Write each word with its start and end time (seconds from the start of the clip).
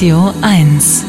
Radio 0.00 0.32
1. 0.40 1.04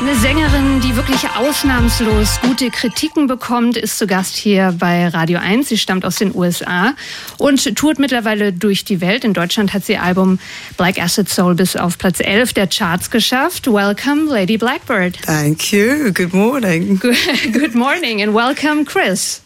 Eine 0.00 0.14
Sängerin, 0.14 0.80
die 0.80 0.94
wirklich 0.94 1.28
ausnahmslos 1.34 2.40
gute 2.40 2.70
Kritiken 2.70 3.26
bekommt, 3.26 3.76
ist 3.76 3.98
zu 3.98 4.06
Gast 4.06 4.36
hier 4.36 4.76
bei 4.78 5.08
Radio 5.08 5.40
1. 5.40 5.70
Sie 5.70 5.76
stammt 5.76 6.04
aus 6.04 6.14
den 6.14 6.32
USA 6.32 6.94
und 7.36 7.74
tourt 7.74 7.98
mittlerweile 7.98 8.52
durch 8.52 8.84
die 8.84 9.00
Welt. 9.00 9.24
In 9.24 9.34
Deutschland 9.34 9.74
hat 9.74 9.86
sie 9.86 9.94
ihr 9.94 10.04
Album 10.04 10.38
Black 10.76 11.02
Acid 11.02 11.28
Soul 11.28 11.56
bis 11.56 11.74
auf 11.74 11.98
Platz 11.98 12.20
11 12.20 12.52
der 12.52 12.68
Charts 12.68 13.10
geschafft. 13.10 13.66
Welcome, 13.66 14.32
Lady 14.32 14.56
Blackbird. 14.56 15.16
Thank 15.26 15.72
you. 15.72 16.12
Good 16.12 16.32
morning. 16.32 16.96
Good, 17.52 17.74
morning 17.74 18.22
and 18.22 18.32
welcome, 18.32 18.84
Chris. 18.84 19.42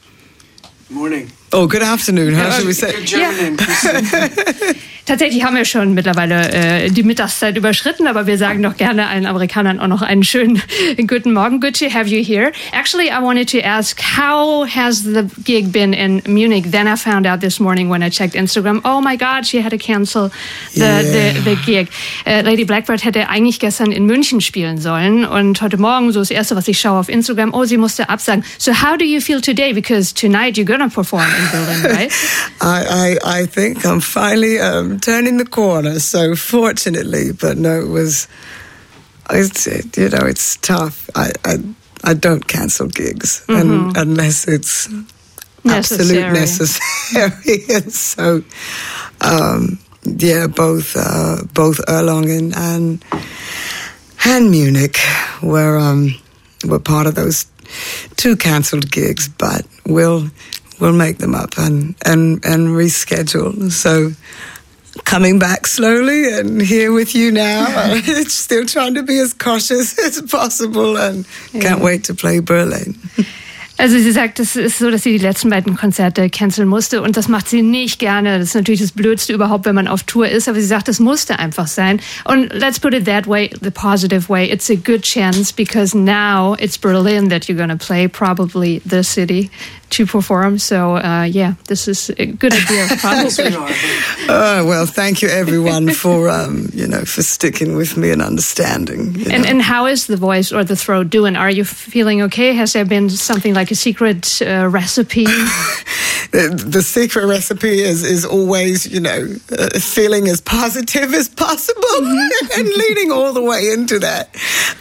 Morning. 0.90 1.30
Oh, 1.50 1.66
good 1.66 1.82
afternoon. 1.82 2.34
How 2.34 2.50
should 2.50 2.66
we 2.66 2.74
say? 2.74 2.92
Good 2.92 3.06
German 3.06 3.36
name, 3.36 3.56
Chris. 3.56 4.76
Tatsächlich 5.07 5.45
haben 5.45 5.55
wir 5.55 5.66
schon 5.66 5.93
mittlerweile 5.93 6.50
äh, 6.50 6.91
die 6.91 7.02
Mittagszeit 7.02 7.59
überschritten, 7.59 8.07
aber 8.07 8.27
wir 8.27 8.39
sagen 8.39 8.62
doch 8.62 8.75
gerne 8.75 9.07
allen 9.07 9.26
Amerikanern 9.26 9.79
auch 9.79 9.86
noch 9.86 10.00
einen 10.00 10.25
schönen 10.25 10.62
guten 11.07 11.35
Morgen. 11.35 11.61
Good 11.61 11.79
to 11.79 11.90
have 11.93 12.08
you 12.08 12.25
here. 12.25 12.53
Actually, 12.72 13.09
I 13.09 13.21
wanted 13.22 13.50
to 13.50 13.59
ask, 13.61 14.00
how 14.00 14.67
has 14.67 15.03
the 15.03 15.25
gig 15.45 15.71
been 15.72 15.93
in 15.93 16.22
Munich? 16.26 16.71
Then 16.71 16.86
I 16.89 16.96
found 16.96 17.26
out 17.26 17.40
this 17.43 17.61
morning 17.61 17.90
when 17.90 18.03
I 18.03 18.09
checked 18.09 18.35
Instagram, 18.35 18.81
oh 18.85 19.03
my 19.03 19.17
God, 19.18 19.45
she 19.46 19.62
had 19.62 19.71
to 19.72 19.76
cancel 19.79 20.31
the, 20.72 20.81
Yeah. 20.81 21.03
the, 21.03 21.40
the 21.50 21.57
gig. 21.67 21.89
Äh, 22.25 22.40
Lady 22.40 22.64
Blackbird 22.64 23.04
hätte 23.04 23.29
eigentlich 23.29 23.61
gestern 23.61 23.93
in 23.93 24.07
München 24.07 24.40
spielen 24.40 24.79
sollen 24.81 25.26
und 25.26 25.61
heute 25.61 25.76
Morgen, 25.76 26.12
so 26.12 26.21
das 26.21 26.31
Erste, 26.31 26.57
was 26.57 26.67
ich 26.67 26.81
schaue 26.81 26.98
auf 26.98 27.11
Instagram, 27.11 27.53
oh, 27.53 27.64
sie 27.64 27.76
musste 27.76 28.09
absagen. 28.09 28.43
So 28.57 28.73
how 28.73 28.96
do 28.96 29.04
you 29.04 29.21
feel 29.21 29.43
today? 29.43 29.75
Because 29.75 30.14
tonight 30.14 30.57
you're 30.57 30.64
gonna 30.64 30.89
perform 30.89 31.25
in 31.26 31.50
Berlin, 31.53 31.95
right? 31.95 32.12
I, 32.62 33.19
I, 33.27 33.42
I 33.42 33.47
think 33.47 33.84
I'm 33.84 34.00
finally 34.00 34.59
um, 34.59 34.94
turning 35.03 35.36
the 35.39 35.47
corner. 35.47 35.98
So 35.98 36.34
fortunately, 36.36 37.33
but 37.33 37.58
no, 37.58 37.80
it 37.80 37.89
was. 37.89 38.28
It's 39.30 39.67
it, 39.67 39.97
you 39.97 40.11
know 40.11 40.27
it's 40.27 40.56
tough. 40.58 41.09
I 41.14 41.33
I, 41.45 41.56
I 42.05 42.12
don't 42.14 42.47
cancel 42.47 42.89
gigs 42.89 43.42
and, 43.48 43.97
unless 43.97 44.47
it's 44.47 44.87
absolute 45.67 46.33
Necessary. 46.33 46.33
necessary. 46.33 47.65
and 47.75 47.92
so, 47.92 48.45
um, 49.22 49.78
yeah, 50.05 50.47
both 50.47 50.95
uh, 50.97 51.39
both 51.55 51.78
Erlangen 51.87 52.55
and 52.55 53.03
and 54.27 54.50
Munich 54.50 54.98
were 55.42 55.78
um, 55.78 56.15
were 56.67 56.78
part 56.78 57.06
of 57.06 57.15
those 57.15 57.47
two 58.17 58.37
cancelled 58.37 58.91
gigs, 58.91 59.28
but 59.28 59.67
we'll 59.87 60.28
we'll 60.81 60.92
make 60.92 61.19
them 61.19 61.34
up 61.34 61.56
and 61.56 61.95
and 62.05 62.45
and 62.45 62.69
reschedule. 62.69 63.70
So. 63.72 64.12
Coming 65.03 65.41
back 65.41 65.67
slowly 65.67 66.33
and 66.33 66.62
here 66.62 66.92
with 66.92 67.14
you 67.14 67.33
now. 67.33 67.67
Still 68.28 68.64
trying 68.64 68.95
to 68.95 69.03
be 69.03 69.19
as 69.19 69.33
cautious 69.33 69.98
as 70.06 70.23
possible 70.23 70.97
and 70.97 71.27
can't 71.61 71.81
wait 71.81 72.05
to 72.05 72.14
play 72.14 72.39
Berlin. 72.41 72.97
Also 73.77 73.98
sie 73.98 74.12
sagt, 74.12 74.39
es 74.39 74.55
ist 74.55 74.78
so, 74.78 74.89
dass 74.89 75.03
sie 75.03 75.19
die 75.19 75.19
letzten 75.19 75.50
beiden 75.50 75.77
Konzerte 75.77 76.31
canceln 76.31 76.69
musste 76.69 77.03
und 77.03 77.17
das 77.17 77.27
macht 77.27 77.48
sie 77.48 77.62
nicht 77.62 77.98
gerne. 77.98 78.39
Das 78.39 78.48
ist 78.48 78.55
natürlich 78.55 78.81
das 78.81 78.92
Blödste 78.92 79.33
überhaupt, 79.33 79.65
wenn 79.65 79.75
man 79.75 79.89
auf 79.89 80.05
Tour 80.05 80.28
ist, 80.28 80.48
aber 80.48 80.61
sie 80.61 80.67
sagt, 80.67 80.89
es 80.89 81.00
musste 81.00 81.41
einfach 81.41 81.67
sein. 81.67 82.00
Und 82.25 82.53
let's 82.53 82.78
put 82.78 82.95
it 82.95 83.05
that 83.06 83.27
way, 83.27 83.50
the 83.62 83.72
positive 83.72 84.28
way. 84.28 84.48
It's 84.48 84.70
a 84.70 84.77
good 84.77 85.03
chance 85.03 85.53
because 85.53 85.97
now 85.97 86.55
it's 86.61 86.78
Berlin 86.78 87.31
that 87.31 87.48
you're 87.48 87.56
going 87.56 87.77
to 87.77 87.84
play, 87.84 88.06
probably 88.06 88.81
the 88.89 89.03
city 89.03 89.50
to 89.95 90.06
perform. 90.06 90.59
So 90.59 90.97
uh, 90.97 91.25
yeah, 91.25 91.55
this 91.69 91.89
is 91.89 92.11
a 92.19 92.27
good 92.27 92.53
idea, 92.53 92.87
probably. 92.98 93.50
No, 93.50 93.64
I 93.64 93.73
think- 93.73 94.31
Oh, 94.31 94.64
well, 94.67 94.87
thank 94.87 95.20
you 95.23 95.28
everyone 95.28 95.91
for, 95.92 96.28
um, 96.31 96.69
you 96.73 96.87
know, 96.87 97.05
for 97.05 97.23
sticking 97.23 97.77
with 97.77 97.97
me 97.97 98.11
and 98.11 98.22
understanding. 98.22 99.15
And, 99.31 99.42
know. 99.42 99.50
and 99.50 99.62
how 99.62 99.87
is 99.87 100.06
the 100.06 100.17
voice 100.17 100.50
or 100.53 100.65
the 100.65 100.77
throat 100.77 101.11
doing? 101.11 101.37
Are 101.37 101.50
you 101.50 101.65
feeling 101.65 102.22
okay? 102.22 102.55
Has 102.55 102.72
there 102.72 102.87
been 102.87 103.11
something 103.11 103.55
like 103.55 103.70
a 103.70 103.75
secret 103.75 104.41
uh, 104.42 104.69
recipe? 104.72 105.27
the, 106.33 106.49
the 106.67 106.83
secret 106.83 107.27
recipe 107.27 107.81
is, 107.81 108.03
is 108.03 108.25
always, 108.25 108.87
you 108.87 109.01
know, 109.01 109.29
uh, 109.57 109.79
feeling 109.79 110.29
as 110.29 110.41
positive 110.41 111.15
as 111.15 111.29
possible 111.29 111.97
and 112.57 112.69
leading 112.69 113.11
all 113.12 113.33
the 113.33 113.43
way 113.43 113.71
into 113.71 113.99
that. 114.01 114.35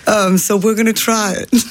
Um, 0.07 0.37
so 0.37 0.57
we're 0.57 0.75
going 0.75 0.87
to 0.87 0.93
try 0.93 1.33
it. 1.33 1.49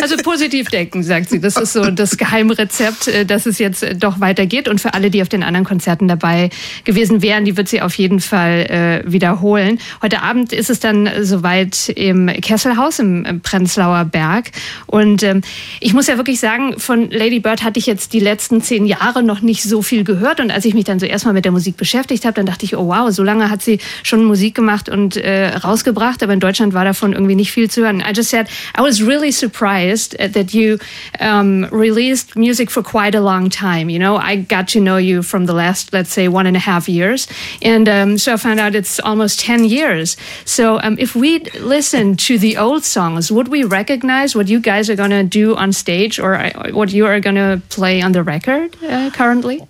Also 0.00 0.16
positiv 0.16 0.68
denken, 0.68 1.02
sagt 1.02 1.30
sie. 1.30 1.40
Das 1.40 1.56
ist 1.56 1.72
so 1.72 1.90
das 1.90 2.16
Geheimrezept, 2.16 3.08
äh, 3.08 3.26
dass 3.26 3.46
es 3.46 3.58
jetzt 3.58 3.82
äh, 3.82 3.94
doch 3.94 4.20
weitergeht. 4.20 4.68
Und 4.68 4.80
für 4.80 4.94
alle, 4.94 5.10
die 5.10 5.22
auf 5.22 5.28
den 5.28 5.42
anderen 5.42 5.64
Konzerten 5.64 6.08
dabei 6.08 6.50
gewesen 6.84 7.22
wären, 7.22 7.44
die 7.44 7.56
wird 7.56 7.68
sie 7.68 7.80
auf 7.80 7.94
jeden 7.94 8.20
Fall 8.20 9.02
äh, 9.06 9.10
wiederholen. 9.10 9.78
Heute 10.02 10.22
Abend 10.22 10.52
ist 10.52 10.70
es 10.70 10.80
dann 10.80 11.08
soweit 11.22 11.90
im 11.90 12.28
Kesselhaus 12.28 12.98
im 12.98 13.40
Prenzlauer 13.42 14.04
Berg. 14.04 14.52
Und 14.86 15.22
ähm, 15.22 15.42
ich 15.80 15.92
muss 15.92 16.06
ja 16.06 16.16
wirklich 16.16 16.40
sagen, 16.40 16.78
von 16.78 17.10
Lady 17.10 17.40
Bird 17.40 17.62
hatte 17.62 17.78
ich 17.78 17.86
jetzt 17.86 18.12
die 18.12 18.20
letzten 18.20 18.62
zehn 18.62 18.86
Jahre 18.86 19.13
noch 19.22 19.40
nicht 19.40 19.62
so 19.62 19.82
viel 19.82 20.04
gehört. 20.04 20.40
Und 20.40 20.50
als 20.50 20.64
ich 20.64 20.74
mich 20.74 20.84
dann 20.84 20.98
so 20.98 21.06
erstmal 21.06 21.34
mit 21.34 21.44
der 21.44 21.52
Musik 21.52 21.76
beschäftigt 21.76 22.24
habe, 22.24 22.34
dann 22.34 22.46
dachte 22.46 22.64
ich, 22.64 22.76
oh 22.76 22.88
wow, 22.88 23.10
so 23.10 23.22
lange 23.22 23.50
hat 23.50 23.62
sie 23.62 23.78
schon 24.02 24.24
Musik 24.24 24.54
gemacht 24.54 24.88
und 24.88 25.16
äh, 25.16 25.48
rausgebracht. 25.56 26.22
Aber 26.22 26.32
in 26.32 26.40
Deutschland 26.40 26.74
war 26.74 26.84
davon 26.84 27.12
irgendwie 27.12 27.34
nicht 27.34 27.52
viel 27.52 27.70
zu 27.70 27.82
hören. 27.82 28.00
I 28.00 28.12
just 28.14 28.30
said, 28.30 28.48
I 28.76 28.82
was 28.82 29.00
really 29.00 29.30
surprised 29.30 30.14
uh, 30.20 30.28
that 30.28 30.52
you 30.52 30.78
um, 31.20 31.64
released 31.70 32.36
music 32.36 32.70
for 32.70 32.82
quite 32.82 33.16
a 33.16 33.20
long 33.20 33.50
time. 33.50 33.88
You 33.88 33.98
know, 33.98 34.16
I 34.16 34.36
got 34.36 34.68
to 34.72 34.80
know 34.80 34.96
you 34.96 35.22
from 35.22 35.46
the 35.46 35.54
last, 35.54 35.92
let's 35.92 36.12
say, 36.12 36.28
one 36.28 36.46
and 36.46 36.56
a 36.56 36.60
half 36.60 36.88
years. 36.88 37.26
And 37.62 37.88
um, 37.88 38.18
so 38.18 38.32
I 38.32 38.36
found 38.36 38.60
out 38.60 38.74
it's 38.74 39.00
almost 39.00 39.40
10 39.40 39.64
years. 39.64 40.16
So 40.44 40.80
um, 40.80 40.96
if 40.98 41.14
we 41.14 41.40
listen 41.60 42.16
to 42.16 42.38
the 42.38 42.56
old 42.56 42.84
songs, 42.84 43.30
would 43.30 43.48
we 43.48 43.64
recognize 43.64 44.34
what 44.34 44.48
you 44.48 44.60
guys 44.60 44.90
are 44.90 44.96
going 44.96 45.10
to 45.10 45.24
do 45.24 45.56
on 45.56 45.72
stage 45.72 46.18
or 46.18 46.34
uh, 46.34 46.70
what 46.72 46.92
you 46.92 47.06
are 47.06 47.20
going 47.20 47.36
to 47.36 47.60
play 47.68 48.02
on 48.02 48.12
the 48.12 48.22
record 48.22 48.76
uh, 48.84 49.03
currently? 49.10 49.66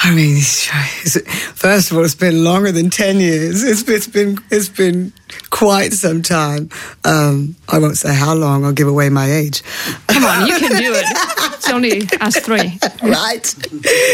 I 0.00 0.14
mean, 0.14 0.36
first 0.40 1.90
of 1.90 1.96
all, 1.96 2.04
it's 2.04 2.14
been 2.14 2.44
longer 2.44 2.70
than 2.70 2.88
10 2.88 3.18
years. 3.18 3.64
It's, 3.64 3.82
it's 3.88 4.06
been, 4.06 4.38
it's 4.48 4.68
been 4.68 5.12
quite 5.50 5.92
some 5.92 6.22
time. 6.22 6.70
Um, 7.04 7.56
I 7.68 7.80
won't 7.80 7.98
say 7.98 8.14
how 8.14 8.34
long. 8.34 8.64
I'll 8.64 8.72
give 8.72 8.86
away 8.86 9.08
my 9.08 9.28
age. 9.28 9.64
Come 10.06 10.24
on, 10.24 10.46
you 10.46 10.56
can 10.58 10.76
do 10.76 10.92
it. 10.94 11.04
It's 11.58 11.68
only 11.70 12.08
us 12.20 12.36
three. 12.38 12.78
right? 13.02 13.44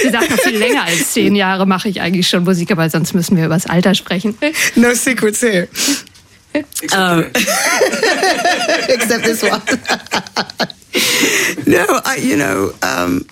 Sie 0.02 0.10
sagt 0.10 0.30
noch 0.30 0.38
viel 0.40 0.56
länger 0.58 0.84
als 0.84 1.12
zehn 1.12 1.36
Jahre 1.36 1.66
mache 1.66 1.90
ich 1.90 2.00
eigentlich 2.00 2.26
schon 2.26 2.42
Musik, 2.44 2.70
aber 2.72 2.88
sonst 2.88 3.12
müssen 3.14 3.36
wir 3.36 3.44
über 3.44 3.54
das 3.54 3.66
Alter 3.66 3.94
sprechen. 3.94 4.34
No 4.76 4.94
secrets 4.94 5.42
here. 5.42 5.68
Except 6.54 6.94
Um, 6.94 7.24
except 8.88 9.24
this 9.24 9.42
one. 9.42 9.60
no, 11.66 11.84
I, 12.04 12.16
you 12.22 12.36
know, 12.36 12.72
um, 12.82 13.26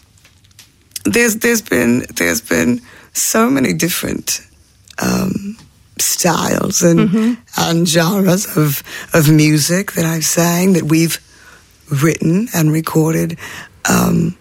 there's 1.04 1.36
there's 1.36 1.62
been 1.62 2.04
there's 2.14 2.40
been 2.40 2.80
so 3.12 3.50
many 3.50 3.72
different 3.72 4.40
um, 4.98 5.56
styles 5.98 6.82
and 6.82 7.38
and 7.56 7.88
genres 7.88 8.56
of 8.56 8.82
of 9.12 9.30
music 9.30 9.92
that 9.92 10.04
I've 10.04 10.24
sang 10.24 10.74
that 10.74 10.84
we've 10.84 11.18
written 11.90 12.48
and 12.54 12.72
recorded 12.72 13.38
um, 13.88 14.36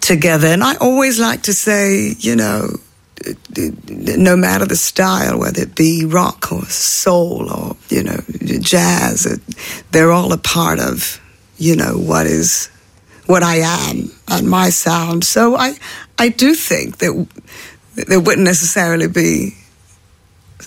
together. 0.00 0.48
And 0.48 0.62
I 0.62 0.76
always 0.76 1.18
like 1.18 1.42
to 1.42 1.52
say, 1.52 2.14
you 2.18 2.36
know, 2.36 2.68
no 3.88 4.36
matter 4.36 4.64
the 4.64 4.76
style, 4.76 5.38
whether 5.38 5.62
it 5.62 5.74
be 5.74 6.04
rock 6.04 6.52
or 6.52 6.64
soul 6.66 7.50
or 7.50 7.76
you 7.88 8.04
know 8.04 8.20
jazz, 8.60 9.26
they're 9.90 10.12
all 10.12 10.32
a 10.32 10.38
part 10.38 10.78
of 10.78 11.20
you 11.56 11.74
know 11.74 11.98
what 11.98 12.26
is 12.26 12.70
what 13.28 13.42
I 13.42 13.56
am 13.56 14.10
and 14.28 14.48
my 14.48 14.70
sound. 14.70 15.22
So 15.22 15.54
I 15.54 15.74
I 16.18 16.30
do 16.30 16.54
think 16.54 16.98
that 16.98 17.28
there 17.94 18.20
wouldn't 18.20 18.44
necessarily 18.44 19.06
be 19.06 19.54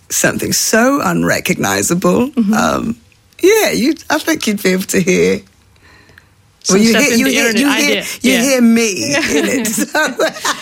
something 0.09 0.53
so 0.53 1.01
unrecognizable. 1.01 2.31
Um, 2.55 2.97
yeah, 3.41 3.71
you. 3.71 3.95
I 4.09 4.19
think 4.19 4.45
you'd 4.45 4.61
be 4.61 4.69
able 4.69 4.83
to 4.83 5.01
hear. 5.01 5.41
Some 6.63 6.79
you 6.79 6.89
stuff 6.91 7.03
hear 7.03 7.17
you 7.17 7.25
hear 7.25 7.57
you 7.57 7.73
hear, 7.73 8.03
you 8.21 8.31
yeah. 8.31 8.41
hear 8.43 8.61
me 8.61 9.05
in 9.15 9.45
it. 9.47 9.67
So. 9.67 9.87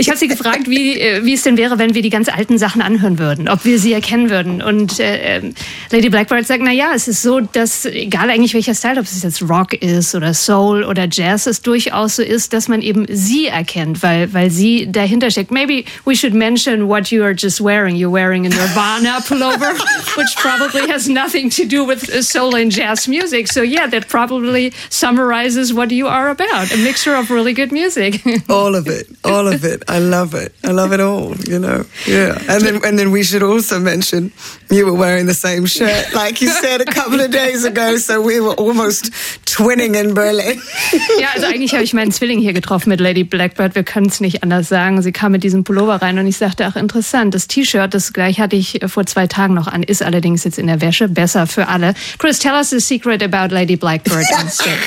Ich 0.00 0.08
habe 0.08 0.16
sie 0.16 0.28
gefragt, 0.28 0.70
wie, 0.70 0.96
äh, 0.96 1.24
wie 1.24 1.34
es 1.34 1.42
denn 1.42 1.56
wäre, 1.56 1.76
wenn 1.80 1.92
wir 1.92 2.02
die 2.02 2.08
ganz 2.08 2.28
alten 2.28 2.56
Sachen 2.56 2.80
anhören 2.82 3.18
würden, 3.18 3.48
ob 3.48 3.64
wir 3.64 3.80
sie 3.80 3.92
erkennen 3.92 4.30
würden. 4.30 4.62
Und 4.62 5.00
äh, 5.00 5.38
ähm, 5.38 5.54
Lady 5.90 6.08
Blackbird 6.08 6.46
sagt, 6.46 6.62
na 6.62 6.70
ja, 6.70 6.92
es 6.94 7.08
ist 7.08 7.20
so, 7.20 7.40
dass 7.40 7.84
egal 7.84 8.30
eigentlich 8.30 8.54
welcher 8.54 8.76
Style, 8.76 9.00
ob 9.00 9.06
es 9.06 9.20
jetzt 9.20 9.42
Rock 9.42 9.74
ist 9.74 10.14
oder 10.14 10.34
Soul 10.34 10.84
oder 10.84 11.08
Jazz, 11.10 11.46
es 11.48 11.62
durchaus 11.62 12.14
so 12.14 12.22
ist, 12.22 12.52
dass 12.52 12.68
man 12.68 12.80
eben 12.80 13.06
sie 13.08 13.48
erkennt, 13.48 14.00
weil, 14.04 14.32
weil 14.32 14.52
sie 14.52 14.90
dahinter 14.90 15.32
steckt. 15.32 15.50
Maybe 15.50 15.84
we 16.04 16.14
should 16.14 16.32
mention 16.32 16.88
what 16.88 17.10
you 17.10 17.24
are 17.24 17.34
just 17.36 17.60
wearing. 17.60 17.96
You're 17.96 18.12
wearing 18.12 18.46
a 18.46 18.50
Nirvana 18.50 19.20
pullover. 19.26 19.74
Which 20.18 20.36
probably 20.36 20.88
has 20.88 21.08
nothing 21.08 21.48
to 21.50 21.64
do 21.64 21.84
with 21.84 22.10
uh, 22.10 22.22
soul 22.22 22.56
and 22.56 22.72
jazz 22.72 23.06
music. 23.06 23.46
So 23.46 23.62
yeah, 23.62 23.86
that 23.86 24.08
probably 24.08 24.72
summarizes 24.90 25.72
what 25.72 25.90
you 25.92 26.08
are 26.08 26.28
about, 26.28 26.72
a 26.72 26.76
mixture 26.76 27.14
of 27.14 27.30
really 27.30 27.52
good 27.52 27.70
music. 27.70 28.20
all 28.50 28.74
of 28.74 28.88
it, 28.88 29.06
all 29.24 29.46
of 29.46 29.64
it. 29.64 29.84
I 29.88 30.00
love 30.00 30.34
it. 30.34 30.52
I 30.64 30.72
love 30.72 30.92
it 30.92 31.00
all. 31.00 31.36
You 31.36 31.60
know, 31.60 31.84
yeah. 32.06 32.38
And 32.48 32.62
then 32.64 32.80
and 32.84 32.98
then 32.98 33.12
we 33.12 33.22
should 33.22 33.44
also 33.44 33.78
mention 33.78 34.32
you 34.70 34.86
were 34.86 34.98
wearing 34.98 35.26
the 35.26 35.34
same 35.34 35.66
shirt, 35.66 36.12
like 36.14 36.42
you 36.42 36.48
said 36.48 36.80
a 36.80 36.84
couple 36.84 37.20
of 37.20 37.30
days 37.30 37.64
ago. 37.64 37.96
So 37.96 38.20
we 38.20 38.40
were 38.40 38.54
almost 38.54 39.12
twinning 39.46 39.94
in 39.94 40.14
Berlin. 40.14 40.60
Ja, 41.18 41.28
also 41.34 41.46
eigentlich 41.46 41.72
habe 41.72 41.82
ich 41.82 41.94
meinen 41.94 42.12
Zwilling 42.12 42.38
hier 42.38 42.52
getroffen 42.52 42.90
mit 42.90 43.00
Lady 43.00 43.24
Blackbird. 43.24 43.74
Wir 43.74 43.82
können 43.82 44.06
es 44.06 44.20
nicht 44.20 44.42
anders 44.42 44.68
sagen. 44.68 45.02
Sie 45.02 45.10
kam 45.12 45.32
mit 45.32 45.42
diesem 45.42 45.64
Pullover 45.64 46.00
rein 46.00 46.18
und 46.18 46.26
ich 46.26 46.36
sagte, 46.36 46.66
ach 46.66 46.76
interessant, 46.76 47.34
das 47.34 47.48
T-Shirt, 47.48 47.92
das 47.92 48.12
gleich 48.12 48.40
hatte 48.40 48.56
ich 48.56 48.80
vor 48.86 49.06
zwei 49.06 49.26
Tagen 49.26 49.54
noch 49.54 49.66
an, 49.66 49.82
ist 49.82 50.02
allerdings 50.08 50.44
jetzt 50.44 50.58
in 50.58 50.66
der 50.66 50.80
Wäsche. 50.80 51.08
Besser 51.08 51.46
für 51.46 51.68
alle. 51.68 51.94
Chris, 52.18 52.38
tell 52.38 52.54
us 52.54 52.70
the 52.70 52.80
secret 52.80 53.22
about 53.22 53.52
Lady 53.54 53.76
Blackbird 53.76 54.24
instead. 54.40 54.78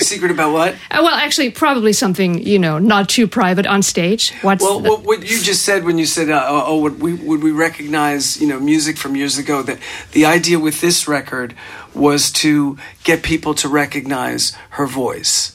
Secret 0.00 0.30
about 0.30 0.52
what? 0.52 0.74
Uh, 0.90 1.00
well, 1.02 1.14
actually, 1.14 1.50
probably 1.50 1.92
something 1.92 2.38
you 2.38 2.58
know, 2.58 2.78
not 2.78 3.08
too 3.08 3.26
private 3.26 3.66
on 3.66 3.82
stage. 3.82 4.32
What's 4.42 4.62
Well, 4.62 4.80
the- 4.80 4.90
what, 4.90 5.02
what 5.04 5.20
you 5.22 5.40
just 5.40 5.62
said 5.62 5.84
when 5.84 5.98
you 5.98 6.06
said, 6.06 6.28
uh, 6.30 6.44
oh, 6.46 6.62
oh, 6.66 6.78
would 6.80 7.00
we 7.00 7.14
would 7.14 7.42
we 7.42 7.50
recognize 7.52 8.40
you 8.40 8.46
know 8.46 8.60
music 8.60 8.96
from 8.98 9.16
years 9.16 9.38
ago? 9.38 9.62
That 9.62 9.78
the 10.12 10.26
idea 10.26 10.58
with 10.58 10.80
this 10.80 11.08
record 11.08 11.54
was 11.94 12.30
to 12.32 12.76
get 13.02 13.22
people 13.22 13.54
to 13.54 13.68
recognize 13.68 14.52
her 14.70 14.86
voice. 14.86 15.52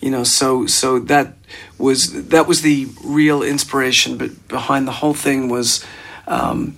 You 0.00 0.10
know, 0.12 0.24
so 0.24 0.66
so 0.66 1.00
that 1.00 1.34
was 1.78 2.28
that 2.28 2.46
was 2.46 2.62
the 2.62 2.86
real 3.04 3.42
inspiration, 3.42 4.16
but 4.16 4.30
behind 4.48 4.86
the 4.86 4.92
whole 5.02 5.14
thing 5.14 5.48
was. 5.50 5.84
Um, 6.28 6.76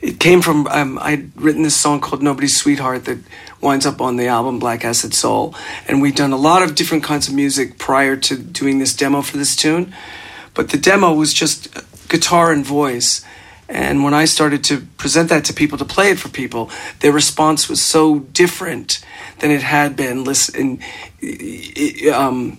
it 0.00 0.20
came 0.20 0.42
from 0.42 0.66
um, 0.68 0.98
I'd 1.00 1.30
written 1.40 1.62
this 1.62 1.76
song 1.76 2.00
called 2.00 2.22
Nobody's 2.22 2.56
Sweetheart 2.56 3.04
that 3.06 3.18
winds 3.60 3.86
up 3.86 4.00
on 4.00 4.16
the 4.16 4.26
album 4.26 4.58
Black 4.58 4.84
Acid 4.84 5.14
Soul, 5.14 5.54
and 5.88 6.02
we'd 6.02 6.14
done 6.14 6.32
a 6.32 6.36
lot 6.36 6.62
of 6.62 6.74
different 6.74 7.04
kinds 7.04 7.28
of 7.28 7.34
music 7.34 7.78
prior 7.78 8.16
to 8.16 8.36
doing 8.36 8.78
this 8.78 8.94
demo 8.94 9.22
for 9.22 9.36
this 9.36 9.56
tune, 9.56 9.92
but 10.54 10.70
the 10.70 10.78
demo 10.78 11.12
was 11.12 11.32
just 11.32 11.68
guitar 12.08 12.52
and 12.52 12.64
voice. 12.64 13.24
And 13.68 14.04
when 14.04 14.14
I 14.14 14.26
started 14.26 14.62
to 14.64 14.82
present 14.96 15.28
that 15.30 15.44
to 15.46 15.52
people, 15.52 15.76
to 15.78 15.84
play 15.84 16.10
it 16.10 16.20
for 16.20 16.28
people, 16.28 16.70
their 17.00 17.10
response 17.10 17.68
was 17.68 17.82
so 17.82 18.20
different 18.20 19.04
than 19.40 19.50
it 19.50 19.62
had 19.62 19.96
been. 19.96 20.22
Listen, 20.22 20.78
um, 22.14 22.58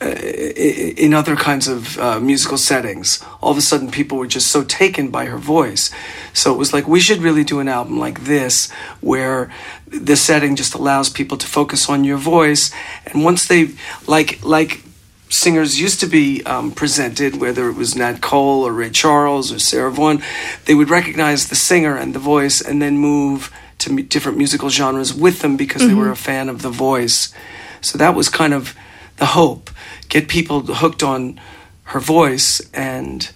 in 0.00 1.14
other 1.14 1.36
kinds 1.36 1.68
of 1.68 1.98
uh, 1.98 2.20
musical 2.20 2.58
settings. 2.58 3.24
All 3.40 3.52
of 3.52 3.56
a 3.56 3.62
sudden, 3.62 3.90
people 3.90 4.18
were 4.18 4.26
just 4.26 4.48
so 4.48 4.62
taken 4.62 5.10
by 5.10 5.24
her 5.26 5.38
voice. 5.38 5.90
So 6.34 6.52
it 6.52 6.58
was 6.58 6.74
like, 6.74 6.86
we 6.86 7.00
should 7.00 7.22
really 7.22 7.44
do 7.44 7.60
an 7.60 7.68
album 7.68 7.98
like 7.98 8.24
this, 8.24 8.70
where 9.00 9.50
the 9.86 10.16
setting 10.16 10.54
just 10.54 10.74
allows 10.74 11.08
people 11.08 11.38
to 11.38 11.46
focus 11.46 11.88
on 11.88 12.04
your 12.04 12.18
voice. 12.18 12.70
And 13.06 13.24
once 13.24 13.46
they, 13.48 13.70
like, 14.06 14.44
like, 14.44 14.82
Singers 15.28 15.80
used 15.80 15.98
to 16.00 16.06
be 16.06 16.44
um, 16.44 16.70
presented, 16.70 17.40
whether 17.40 17.68
it 17.68 17.74
was 17.74 17.96
Nat 17.96 18.20
Cole 18.20 18.62
or 18.62 18.72
Ray 18.72 18.90
Charles 18.90 19.50
or 19.50 19.58
Sarah 19.58 19.90
Vaughan, 19.90 20.22
they 20.66 20.74
would 20.74 20.88
recognize 20.88 21.48
the 21.48 21.56
singer 21.56 21.96
and 21.96 22.14
the 22.14 22.20
voice 22.20 22.60
and 22.60 22.80
then 22.80 22.96
move 22.96 23.52
to 23.78 23.90
m- 23.90 24.06
different 24.06 24.38
musical 24.38 24.70
genres 24.70 25.12
with 25.12 25.40
them 25.40 25.56
because 25.56 25.82
they 25.82 25.94
were 25.94 26.12
a 26.12 26.16
fan 26.16 26.48
of 26.48 26.62
the 26.62 26.70
voice. 26.70 27.34
So 27.80 27.98
that 27.98 28.14
was 28.14 28.28
kind 28.28 28.54
of 28.54 28.76
the 29.16 29.26
hope 29.26 29.70
get 30.08 30.28
people 30.28 30.60
hooked 30.60 31.02
on 31.02 31.40
her 31.84 32.00
voice 32.00 32.60
and 32.72 33.30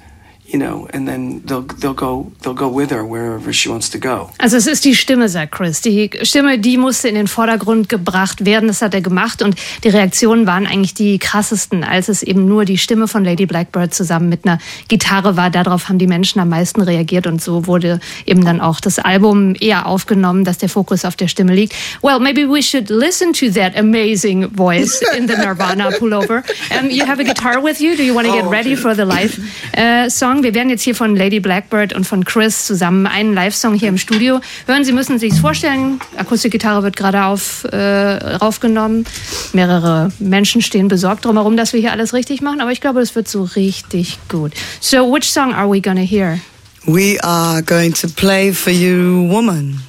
you 0.52 0.58
know 0.58 0.88
and 0.92 1.06
then 1.06 1.42
they'll 1.46 1.64
they'll 1.80 1.94
go 1.94 2.30
they'll 2.42 2.54
go 2.54 2.68
with 2.68 2.90
her 2.90 3.04
wherever 3.04 3.52
she 3.52 3.68
wants 3.70 3.88
to 3.90 3.98
go 3.98 4.30
Also 4.38 4.56
es 4.56 4.66
ist 4.66 4.84
die 4.84 4.94
Stimme, 4.94 5.28
sagt 5.28 5.52
Chris. 5.52 5.80
Die 5.80 6.10
Stimme, 6.22 6.58
die 6.58 6.76
musste 6.76 7.08
in 7.08 7.14
den 7.14 7.28
Vordergrund 7.28 7.88
gebracht 7.88 8.44
werden. 8.44 8.68
Das 8.68 8.82
hat 8.82 8.94
er 8.94 9.00
gemacht 9.00 9.42
und 9.42 9.54
die 9.84 9.88
Reaktionen 9.88 10.46
waren 10.46 10.66
eigentlich 10.66 10.94
die 10.94 11.18
krassesten, 11.18 11.84
als 11.84 12.08
es 12.08 12.22
eben 12.22 12.46
nur 12.46 12.64
die 12.64 12.78
Stimme 12.78 13.06
von 13.08 13.24
Lady 13.24 13.46
Blackbird 13.46 13.94
zusammen 13.94 14.28
mit 14.28 14.44
einer 14.44 14.58
Gitarre 14.88 15.36
war. 15.36 15.50
Darauf 15.50 15.88
haben 15.88 15.98
die 15.98 16.06
Menschen 16.06 16.40
am 16.40 16.48
meisten 16.48 16.80
reagiert 16.82 17.26
und 17.26 17.40
so 17.42 17.66
wurde 17.66 18.00
eben 18.26 18.44
dann 18.44 18.60
auch 18.60 18.80
das 18.80 18.98
Album 18.98 19.54
eher 19.60 19.86
aufgenommen, 19.86 20.44
dass 20.44 20.58
der 20.58 20.68
Fokus 20.68 21.04
auf 21.04 21.16
der 21.16 21.28
Stimme 21.28 21.54
liegt. 21.54 21.74
Well, 22.02 22.18
maybe 22.18 22.48
we 22.48 22.62
should 22.62 22.88
listen 22.90 23.32
to 23.34 23.50
that 23.50 23.76
amazing 23.76 24.48
voice 24.56 25.00
in 25.16 25.28
the 25.28 25.34
Nirvana 25.36 25.90
pullover. 25.98 26.42
Um, 26.78 26.90
you 26.90 27.06
have 27.06 27.20
a 27.20 27.24
guitar 27.24 27.62
with 27.62 27.80
you. 27.80 27.96
Do 27.96 28.02
you 28.02 28.14
want 28.14 28.26
to 28.26 28.32
get 28.32 28.44
Oh, 28.44 28.50
ready 28.50 28.74
for 28.74 28.94
the 28.96 29.04
live 29.04 29.38
äh, 29.72 30.08
Song? 30.10 30.39
Wir 30.42 30.54
werden 30.54 30.70
jetzt 30.70 30.82
hier 30.82 30.94
von 30.94 31.16
Lady 31.16 31.40
Blackbird 31.40 31.92
und 31.92 32.06
von 32.06 32.24
Chris 32.24 32.66
zusammen 32.66 33.06
einen 33.06 33.34
Live-Song 33.34 33.74
hier 33.74 33.88
im 33.88 33.98
Studio 33.98 34.40
hören. 34.66 34.84
Sie 34.84 34.92
müssen 34.92 35.18
sich 35.18 35.34
vorstellen, 35.34 36.00
Akustikgitarre 36.16 36.82
wird 36.82 36.96
gerade 36.96 37.24
auf, 37.24 37.64
äh, 37.64 37.76
raufgenommen. 37.76 39.04
Mehrere 39.52 40.10
Menschen 40.18 40.62
stehen 40.62 40.88
besorgt 40.88 41.24
drumherum, 41.24 41.56
dass 41.56 41.72
wir 41.72 41.80
hier 41.80 41.92
alles 41.92 42.14
richtig 42.14 42.40
machen, 42.40 42.60
aber 42.60 42.72
ich 42.72 42.80
glaube, 42.80 43.00
es 43.00 43.14
wird 43.14 43.28
so 43.28 43.42
richtig 43.42 44.18
gut. 44.28 44.52
So, 44.80 45.12
which 45.12 45.30
song 45.30 45.52
are 45.52 45.70
we 45.70 45.80
gonna 45.80 46.00
hear? 46.00 46.38
We 46.86 47.18
are 47.22 47.62
going 47.62 47.92
to 47.94 48.08
play 48.08 48.52
for 48.52 48.72
you, 48.72 49.28
woman. 49.28 49.80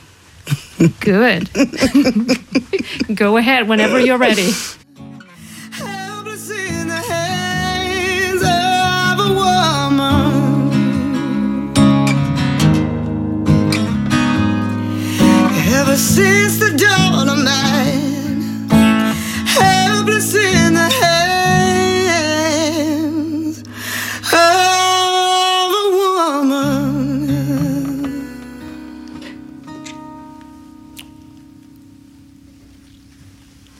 Good. 0.99 1.49
Go 3.15 3.37
ahead 3.37 3.67
whenever 3.67 3.99
you're 3.99 4.17
ready. 4.17 4.53
Ever 15.91 15.99
since 15.99 16.57
the 16.57 16.71
dawn 16.77 17.27
of 17.27 17.37
man, 17.43 18.69
helpless 19.45 20.33
in 20.35 20.73
the 20.73 20.89
hands 22.31 23.59
of 24.31 25.71
a 25.75 25.89
woman. 25.91 27.27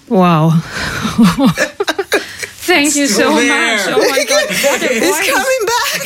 Wow. 0.10 0.50
Thank 2.68 2.96
you 2.98 3.08
so 3.08 3.14
Still 3.14 3.32
much. 3.36 3.44
there. 3.48 3.96
Oh 3.96 4.02
my 4.52 4.62
God. 4.62 4.82
What 4.82 4.84
a 4.84 4.94
It's 4.94 5.22
coming 5.32 5.64
back. 5.76 6.02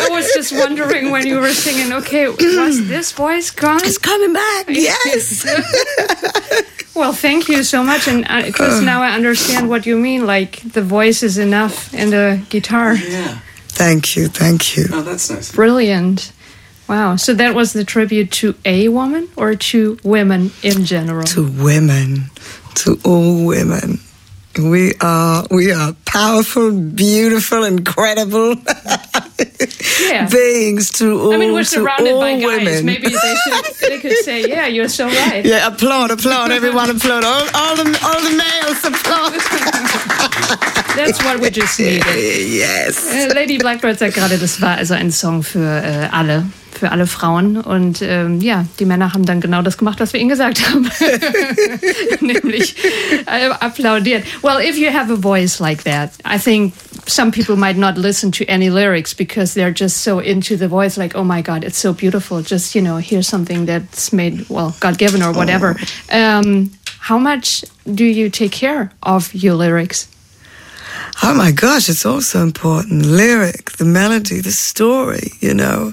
I 0.06 0.08
was 0.10 0.32
just 0.34 0.52
wondering 0.52 1.10
when 1.10 1.26
you 1.26 1.38
were 1.38 1.52
singing, 1.52 1.92
okay, 1.92 2.28
was 2.28 2.88
this 2.88 3.12
voice 3.12 3.50
gone? 3.50 3.80
It's 3.82 3.98
coming 3.98 4.32
back. 4.32 4.66
Yes. 4.86 5.44
Well, 6.96 7.12
thank 7.12 7.50
you 7.50 7.62
so 7.62 7.82
much. 7.82 8.08
And 8.08 8.24
uh, 8.26 8.80
now 8.80 9.02
I 9.02 9.10
understand 9.10 9.68
what 9.68 9.84
you 9.84 9.98
mean. 9.98 10.24
Like 10.24 10.60
the 10.62 10.80
voice 10.80 11.22
is 11.22 11.36
enough 11.36 11.92
and 11.92 12.10
the 12.10 12.42
guitar. 12.48 12.94
yeah 12.94 13.40
thank 13.76 14.16
you. 14.16 14.28
Thank 14.28 14.76
you. 14.76 14.86
oh 14.90 15.02
that's 15.02 15.30
nice 15.30 15.52
Brilliant. 15.52 16.32
Wow. 16.88 17.16
So 17.16 17.34
that 17.34 17.54
was 17.54 17.72
the 17.72 17.84
tribute 17.84 18.30
to 18.40 18.54
a 18.64 18.88
woman 18.88 19.28
or 19.36 19.54
to 19.56 19.98
women 20.04 20.52
in 20.62 20.84
general? 20.84 21.24
to 21.26 21.46
women, 21.46 22.30
to 22.76 22.98
all 23.04 23.44
women. 23.44 24.00
We 24.58 24.94
are 25.00 25.44
we 25.50 25.70
are 25.72 25.94
powerful, 26.06 26.70
beautiful, 26.72 27.64
incredible 27.64 28.56
Yeah. 30.10 30.28
beings 30.30 30.90
to 30.92 31.04
all 31.20 31.34
I 31.34 31.36
mean, 31.36 31.52
we're 31.52 31.64
surrounded 31.64 32.14
by 32.18 32.34
guys. 32.40 32.44
women. 32.44 32.84
Maybe 32.86 33.08
they 33.08 33.34
should. 33.44 33.64
They 33.90 33.98
could 34.00 34.16
say, 34.24 34.46
"Yeah, 34.48 34.66
you're 34.66 34.88
so 34.88 35.04
right." 35.06 35.44
yeah, 35.52 35.66
applaud, 35.66 36.10
applaud, 36.10 36.50
everyone 36.52 36.88
applaud. 36.90 37.24
All, 37.24 37.44
all 37.54 37.76
the 37.76 37.84
all 38.02 38.20
the 38.22 38.34
males 38.36 38.82
applaud. 38.84 39.32
That's 40.96 41.22
what 41.22 41.40
we 41.40 41.50
just 41.50 41.78
needed. 41.78 42.04
yes. 42.48 43.04
Äh, 43.12 43.32
Lady 43.34 43.58
Blackbird 43.58 43.98
sagt 43.98 44.14
gerade, 44.14 44.38
das 44.38 44.60
war 44.62 44.78
also 44.78 44.94
ein 44.94 45.10
Song 45.12 45.42
für 45.42 45.60
äh, 45.82 46.08
alle, 46.10 46.46
für 46.78 46.90
alle 46.90 47.06
Frauen. 47.06 47.58
Und 47.60 48.00
ähm, 48.00 48.40
ja, 48.40 48.64
die 48.78 48.86
Männer 48.86 49.12
haben 49.12 49.26
dann 49.26 49.40
genau 49.42 49.60
das 49.60 49.76
gemacht, 49.76 50.00
was 50.00 50.14
wir 50.14 50.20
ihnen 50.20 50.30
gesagt 50.30 50.66
haben. 50.70 50.90
Nämlich 52.20 52.74
äh, 53.26 53.50
applaudiert. 53.60 54.24
Well, 54.42 54.58
if 54.58 54.78
you 54.78 54.90
have 54.90 55.10
a 55.10 55.16
voice 55.16 55.60
like 55.60 55.84
that, 55.84 56.12
I 56.24 56.38
think 56.38 56.74
some 57.06 57.30
people 57.30 57.56
might 57.56 57.76
not 57.76 57.96
listen 57.96 58.32
to 58.32 58.44
any 58.46 58.70
lyrics 58.70 59.14
because 59.14 59.54
they're 59.54 59.72
just 59.72 59.98
so 59.98 60.18
into 60.18 60.56
the 60.56 60.68
voice, 60.68 60.96
like, 60.96 61.14
oh 61.14 61.24
my 61.24 61.42
God, 61.42 61.64
it's 61.64 61.78
so 61.78 61.92
beautiful. 61.92 62.42
Just, 62.42 62.74
you 62.74 62.82
know, 62.82 62.96
hear 62.98 63.22
something 63.22 63.66
that's 63.66 64.12
made, 64.12 64.48
well, 64.48 64.74
God 64.80 64.98
given 64.98 65.22
or 65.22 65.32
whatever. 65.32 65.76
Um, 66.10 66.72
how 66.98 67.18
much 67.18 67.64
do 67.94 68.04
you 68.04 68.30
take 68.30 68.52
care 68.52 68.90
of 69.02 69.32
your 69.34 69.54
lyrics? 69.54 70.08
Oh 71.22 71.34
my 71.34 71.50
gosh, 71.50 71.88
it's 71.88 72.04
also 72.04 72.42
important. 72.42 73.06
Lyric, 73.06 73.72
the 73.72 73.84
melody, 73.84 74.40
the 74.40 74.52
story, 74.52 75.32
you 75.40 75.54
know. 75.54 75.92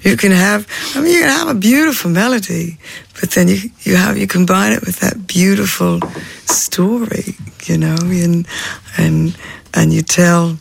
You 0.00 0.16
can 0.16 0.32
have, 0.32 0.66
I 0.94 1.00
mean, 1.00 1.12
you 1.12 1.20
can 1.20 1.30
have 1.30 1.48
a 1.48 1.54
beautiful 1.54 2.10
melody, 2.10 2.78
but 3.20 3.30
then 3.32 3.48
you, 3.48 3.70
you 3.82 3.96
have, 3.96 4.16
you 4.16 4.26
combine 4.26 4.72
it 4.72 4.80
with 4.80 5.00
that 5.00 5.26
beautiful 5.26 6.00
story, 6.46 7.36
you 7.64 7.76
know, 7.76 7.96
and, 8.00 8.46
and, 8.96 9.36
and 9.74 9.92
you 9.92 10.02
tell 10.02 10.56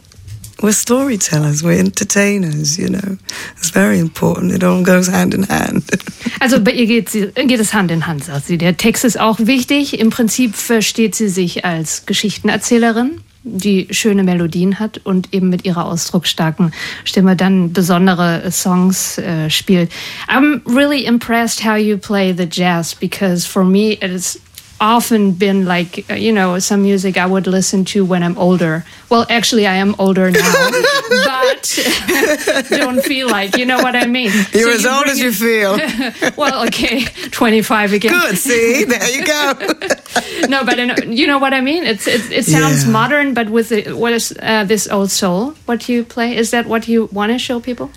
we're 0.62 0.74
storytellers, 0.74 1.64
we're 1.64 1.80
entertainers, 1.80 2.78
you 2.78 2.90
know. 2.90 3.18
It's 3.58 3.72
very 3.72 3.98
important. 3.98 4.52
It 4.52 4.64
all 4.64 4.84
goes 4.84 5.08
hand 5.08 5.34
in 5.34 5.44
hand. 5.44 5.84
Also 6.40 6.60
bei 6.60 6.72
ihr 6.72 6.88
geht, 6.88 7.10
sie, 7.10 7.28
geht 7.28 7.60
es 7.60 7.72
Hand 7.74 7.92
in 7.92 8.08
Hand, 8.08 8.24
sagt 8.24 8.48
sie. 8.48 8.58
Der 8.58 8.76
Text 8.76 9.06
ist 9.06 9.20
auch 9.20 9.38
wichtig. 9.40 10.00
Im 10.00 10.10
Prinzip 10.10 10.56
versteht 10.56 11.14
sie 11.14 11.30
sich 11.30 11.66
als 11.66 12.08
Geschichtenerzählerin, 12.08 13.22
die 13.44 13.88
schöne 13.92 14.24
Melodien 14.24 14.80
hat 14.80 15.02
und 15.04 15.34
eben 15.34 15.50
mit 15.50 15.66
ihrer 15.66 15.86
ausdrucksstarken 15.86 16.74
Stimme 17.04 17.36
dann 17.36 17.74
besondere 17.74 18.52
Songs 18.52 19.18
äh, 19.18 19.50
spielt. 19.50 19.92
I'm 20.28 20.62
really 20.66 21.06
impressed 21.06 21.66
how 21.66 21.76
you 21.76 21.98
play 21.98 22.34
the 22.34 22.48
jazz 22.50 22.94
because 22.94 23.48
for 23.48 23.64
me 23.64 23.94
it 23.94 24.04
is 24.04 24.40
often 24.82 25.32
been 25.32 25.66
like 25.66 26.10
uh, 26.10 26.16
you 26.16 26.34
know 26.34 26.60
some 26.60 26.82
music 26.82 27.16
I 27.16 27.26
would 27.26 27.48
listen 27.48 27.86
to 27.86 28.04
when 28.04 28.24
I'm 28.24 28.38
older. 28.38 28.84
Well, 29.10 29.26
actually, 29.30 29.68
I 29.68 29.76
am 29.76 29.96
older 30.00 30.32
now, 30.32 30.72
but 31.10 31.80
don't 32.70 33.02
feel 33.04 33.30
like 33.30 33.56
you 33.58 33.66
know 33.66 33.78
what 33.78 33.96
I 33.96 34.08
mean. 34.08 34.32
You're 34.52 34.72
so 34.72 34.76
as 34.76 34.84
you 34.84 34.90
old 34.90 35.08
as 35.08 35.20
you 35.20 35.32
feel. 35.32 35.78
well, 36.38 36.66
okay, 36.68 37.06
25 37.30 37.94
again. 37.94 38.12
Good. 38.12 38.38
See, 38.38 38.84
there 38.86 39.10
you 39.10 39.26
go. 39.26 39.54
no, 40.48 40.66
but 40.66 40.76
know, 40.78 40.96
you 41.06 41.28
know 41.28 41.38
what 41.38 41.54
I 41.54 41.62
mean. 41.62 41.84
It's 41.84 42.08
it, 42.08 42.32
it 42.32 42.46
sounds 42.46 42.84
yeah. 42.84 42.92
modern, 42.92 43.34
but 43.34 43.50
with 43.50 43.70
the, 43.70 43.94
what 43.94 44.14
is 44.14 44.34
uh, 44.42 44.64
this 44.66 44.88
old 44.90 45.12
soul? 45.12 45.52
What 45.66 45.88
you 45.88 46.04
play 46.04 46.36
is 46.36 46.52
that 46.52 46.66
what 46.66 46.88
you 46.88 47.06
want 47.12 47.32
to 47.32 47.38
show 47.38 47.60
people? 47.60 47.92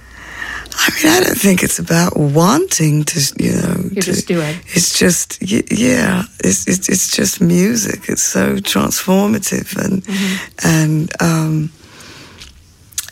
I 0.77 0.91
mean, 0.97 1.13
I 1.13 1.21
don't 1.21 1.39
think 1.39 1.63
it's 1.63 1.79
about 1.79 2.17
wanting 2.17 3.05
to, 3.05 3.35
you 3.39 3.53
know. 3.53 3.77
You 3.85 3.91
to, 3.91 4.01
just 4.01 4.27
do 4.27 4.41
it. 4.41 4.57
It's 4.67 4.99
just, 4.99 5.41
yeah, 5.41 6.25
it's, 6.41 6.67
it's, 6.67 6.89
it's 6.89 7.11
just 7.17 7.41
music. 7.41 8.09
It's 8.09 8.23
so 8.23 8.57
transformative 8.57 9.77
and, 9.83 10.03
mm-hmm. 10.03 10.67
and, 10.67 11.23
um, 11.23 11.73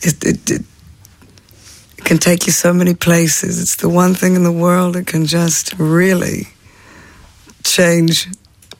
it, 0.01 0.23
it, 0.23 0.51
it, 0.51 0.61
can 2.03 2.17
take 2.17 2.45
you 2.45 2.51
so 2.51 2.73
many 2.73 2.93
places. 2.93 3.61
It's 3.61 3.77
the 3.77 3.87
one 3.87 4.13
thing 4.13 4.35
in 4.35 4.43
the 4.43 4.51
world 4.51 4.95
that 4.95 5.07
can 5.07 5.25
just 5.25 5.73
really 5.79 6.49
change 7.63 8.27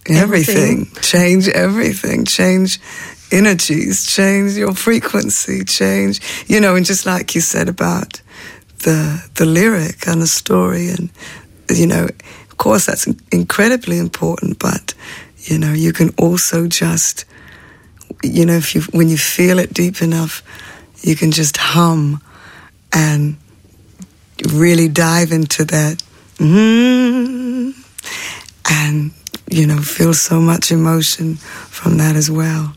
everything, 0.07 0.87
everything. 0.87 1.01
change 1.01 1.47
everything, 1.47 2.25
change 2.25 2.79
energies, 3.31 4.05
change 4.05 4.57
your 4.57 4.73
frequency, 4.73 5.63
change, 5.63 6.19
you 6.47 6.59
know, 6.59 6.75
and 6.75 6.85
just 6.85 7.05
like 7.05 7.33
you 7.33 7.41
said 7.41 7.69
about 7.69 8.21
the 8.83 9.29
the 9.35 9.45
lyric 9.45 10.07
and 10.07 10.21
the 10.21 10.27
story, 10.27 10.89
and 10.89 11.09
you 11.69 11.87
know, 11.87 12.05
of 12.49 12.57
course, 12.57 12.85
that's 12.85 13.07
incredibly 13.31 13.97
important. 13.97 14.59
But 14.59 14.93
you 15.37 15.57
know, 15.57 15.73
you 15.73 15.91
can 15.91 16.13
also 16.17 16.67
just, 16.67 17.25
you 18.23 18.45
know, 18.45 18.53
if 18.53 18.75
you 18.75 18.81
when 18.91 19.09
you 19.09 19.17
feel 19.17 19.59
it 19.59 19.73
deep 19.73 20.01
enough, 20.01 20.43
you 21.01 21.15
can 21.15 21.31
just 21.31 21.57
hum 21.57 22.21
and 22.91 23.37
really 24.53 24.87
dive 24.87 25.31
into 25.31 25.65
that, 25.65 26.03
mm, 26.37 27.73
and 28.69 29.11
you 29.49 29.67
know, 29.67 29.79
feel 29.79 30.13
so 30.13 30.39
much 30.39 30.71
emotion 30.71 31.35
from 31.35 31.97
that 31.97 32.15
as 32.15 32.29
well. 32.29 32.73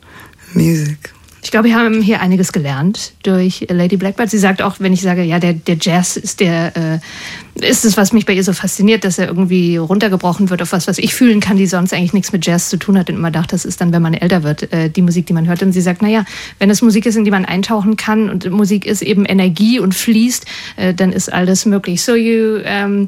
Music. 0.54 1.10
Ich 1.46 1.52
glaube, 1.52 1.68
wir 1.68 1.76
haben 1.76 2.02
hier 2.02 2.20
einiges 2.20 2.52
gelernt 2.52 3.12
durch 3.22 3.68
Lady 3.70 3.96
Blackbird. 3.96 4.28
Sie 4.28 4.38
sagt 4.38 4.62
auch, 4.62 4.80
wenn 4.80 4.92
ich 4.92 5.00
sage, 5.00 5.22
ja, 5.22 5.38
der, 5.38 5.52
der 5.52 5.76
Jazz 5.80 6.16
ist 6.16 6.40
der, 6.40 6.76
äh, 6.76 7.68
ist 7.68 7.84
es, 7.84 7.96
was 7.96 8.12
mich 8.12 8.26
bei 8.26 8.32
ihr 8.32 8.42
so 8.42 8.52
fasziniert, 8.52 9.04
dass 9.04 9.16
er 9.16 9.28
irgendwie 9.28 9.76
runtergebrochen 9.76 10.50
wird 10.50 10.60
auf 10.60 10.72
was, 10.72 10.88
was 10.88 10.98
ich 10.98 11.14
fühlen 11.14 11.38
kann, 11.38 11.56
die 11.56 11.68
sonst 11.68 11.94
eigentlich 11.94 12.14
nichts 12.14 12.32
mit 12.32 12.44
Jazz 12.44 12.68
zu 12.68 12.78
tun 12.78 12.98
hat 12.98 13.10
und 13.10 13.14
immer 13.14 13.30
dachte, 13.30 13.50
das 13.54 13.64
ist 13.64 13.80
dann, 13.80 13.92
wenn 13.92 14.02
man 14.02 14.14
älter 14.14 14.42
wird, 14.42 14.72
äh, 14.72 14.90
die 14.90 15.02
Musik, 15.02 15.26
die 15.26 15.34
man 15.34 15.46
hört. 15.46 15.62
Und 15.62 15.70
sie 15.70 15.82
sagt, 15.82 16.02
naja, 16.02 16.24
wenn 16.58 16.68
es 16.68 16.82
Musik 16.82 17.06
ist, 17.06 17.14
in 17.14 17.24
die 17.24 17.30
man 17.30 17.44
eintauchen 17.44 17.94
kann 17.94 18.28
und 18.28 18.50
Musik 18.50 18.84
ist 18.84 19.02
eben 19.02 19.24
Energie 19.24 19.78
und 19.78 19.94
fließt, 19.94 20.46
äh, 20.74 20.94
dann 20.94 21.12
ist 21.12 21.32
alles 21.32 21.64
möglich. 21.64 22.02
So 22.02 22.16
you, 22.16 22.58
um, 22.58 23.06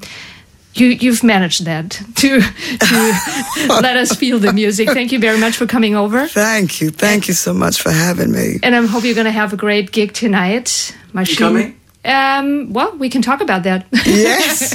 you, 0.81 0.89
you've 0.89 1.23
managed 1.23 1.65
that 1.65 1.91
to, 2.17 2.41
to 2.41 3.69
let 3.83 3.97
us 3.97 4.15
feel 4.15 4.39
the 4.39 4.53
music. 4.53 4.91
Thank 4.91 5.13
you 5.13 5.19
very 5.19 5.39
much 5.39 5.57
for 5.57 5.67
coming 5.67 5.95
over. 5.95 6.27
Thank 6.29 6.81
you. 6.81 6.91
Thank 6.91 7.23
and, 7.23 7.29
you 7.29 7.35
so 7.35 7.53
much 7.53 7.81
for 7.81 7.91
having 7.91 8.33
me. 8.33 8.59
And 8.63 8.75
I 8.75 8.87
hope 8.87 9.05
you're 9.05 9.15
going 9.15 9.25
to 9.25 9.31
have 9.31 9.53
a 9.53 9.57
great 9.57 9.93
gig 9.93 10.13
tonight. 10.13 10.95
Machine. 11.13 11.33
You 11.33 11.39
coming? 11.39 11.78
Um, 12.09 12.73
well, 12.73 12.97
we 12.99 13.11
can 13.11 13.21
talk 13.21 13.43
about 13.43 13.65
that. 13.65 13.85
Yes. 14.07 14.73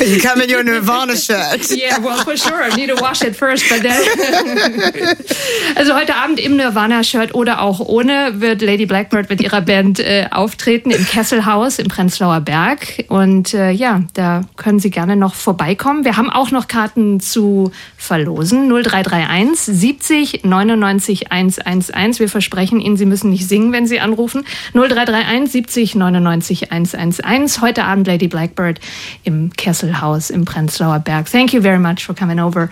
you 0.00 0.18
come 0.18 0.40
in 0.40 0.48
your 0.48 0.64
Nirvana 0.64 1.14
shirt. 1.14 1.70
yeah, 1.76 1.98
well, 1.98 2.24
for 2.24 2.38
sure. 2.38 2.62
I 2.62 2.74
need 2.74 2.86
to 2.86 2.94
wash 2.94 3.20
it 3.22 3.36
first, 3.36 3.68
but 3.68 3.82
then. 3.82 4.00
also 5.76 5.94
heute 5.94 6.14
Abend 6.16 6.40
im 6.40 6.56
Nirvana-Shirt 6.56 7.34
oder 7.34 7.60
auch 7.60 7.80
ohne 7.80 8.40
wird 8.40 8.62
Lady 8.62 8.86
Blackbird 8.86 9.28
mit 9.28 9.42
ihrer 9.42 9.60
Band 9.60 10.00
äh, 10.00 10.28
auftreten 10.30 10.90
im 10.90 11.04
Kesselhaus 11.04 11.78
im 11.78 11.88
Prenzlauer 11.88 12.40
Berg. 12.40 13.04
Und 13.08 13.52
äh, 13.52 13.72
ja, 13.72 14.02
da 14.14 14.44
können 14.56 14.80
Sie 14.80 14.90
gerne 14.90 15.16
noch 15.16 15.34
vorbeikommen. 15.34 16.06
Wir 16.06 16.16
haben 16.16 16.30
auch 16.30 16.50
noch 16.50 16.66
Karten 16.66 17.20
zu 17.20 17.72
verlosen. 17.98 18.70
0331 18.70 19.60
70 19.60 20.44
99 20.44 21.30
111. 21.30 22.20
Wir 22.20 22.28
versprechen 22.30 22.80
Ihnen, 22.80 22.96
Sie 22.96 23.04
müssen 23.04 23.28
nicht 23.28 23.46
singen, 23.46 23.72
wenn 23.72 23.86
Sie 23.86 24.00
anrufen. 24.00 24.46
0331 24.72 25.52
70 25.52 25.94
99 25.96 26.69
111. 26.70 27.60
Heute 27.60 27.84
Abend 27.84 28.06
Lady 28.06 28.28
Blackbird 28.28 28.80
im 29.24 29.52
Kesselhaus 29.52 30.30
im 30.30 30.44
Prenzlauer 30.44 31.00
Berg. 31.00 31.30
Thank 31.30 31.52
you 31.52 31.60
very 31.60 31.78
much 31.78 32.04
for 32.04 32.14
coming 32.14 32.40
over. 32.40 32.68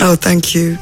Oh, 0.00 0.16
thank 0.16 0.54
you. 0.54 0.76